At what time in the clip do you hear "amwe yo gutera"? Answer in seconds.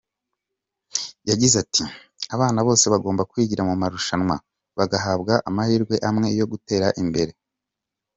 6.09-6.87